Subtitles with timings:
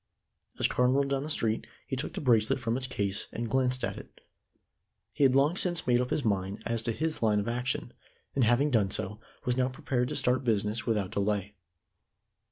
[0.57, 3.83] As Carne rolled down the street, he took the bracelet from its case and glanced
[3.83, 4.21] at it.
[5.13, 7.93] He had long since made up his mind as to his line of action,
[8.33, 11.53] and having done so, was now prepared to start business without delay.